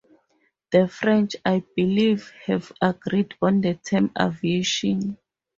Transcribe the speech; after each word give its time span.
The 0.71 0.87
French, 0.87 1.35
I 1.45 1.63
believe, 1.75 2.33
have 2.47 2.71
agreed 2.81 3.35
on 3.39 3.61
the 3.61 3.75
term 3.75 4.11
aviation. 4.19 5.19